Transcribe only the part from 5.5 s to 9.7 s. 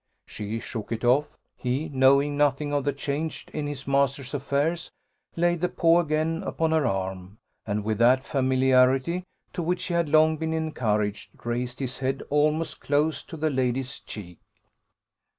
the paw again upon her arm; and with that familiarity to